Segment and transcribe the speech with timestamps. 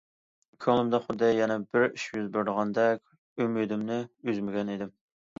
[0.63, 3.99] كۆڭلۈمدە خۇددى يەنە بىر ئىش يۈز بېرىدىغاندەك ئۈمىدىمنى
[4.33, 4.91] ئۈزمىگەن ئىدىم.